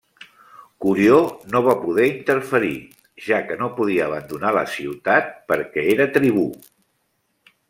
[0.85, 1.17] Curió
[1.55, 2.73] no va poder interferir,
[3.27, 6.51] ja que no podia abandonar la ciutat perquè era tribú.